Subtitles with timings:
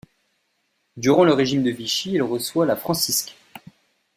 [0.97, 3.35] Durant le régime de Vichy, Il reçoit la Francisque.